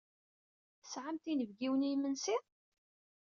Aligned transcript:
Tesɛamt 0.81 1.23
inebgiwen 1.31 1.85
i 1.87 1.89
yimensi? 1.91 2.37